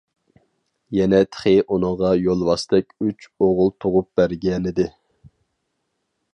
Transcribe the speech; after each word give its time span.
يەنە 0.99 1.19
تېخى 1.35 1.53
ئۇنىڭغا 1.75 2.13
يولۋاستەك 2.21 2.97
ئۈچ 3.07 3.29
ئوغۇل 3.35 3.71
تۇغۇپ 3.85 4.11
بەرگەنىدى. 4.21 4.89